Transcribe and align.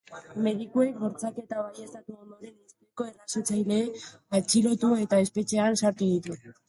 Medikuek 0.45 0.95
bortxaketa 1.01 1.59
baieztatu 1.65 2.15
ondoren 2.21 2.55
ustezko 2.67 3.07
erasotzailea 3.09 4.09
atxilotu 4.41 4.91
eta 5.05 5.21
espetxean 5.27 5.79
sartu 5.85 6.09
dute. 6.17 6.55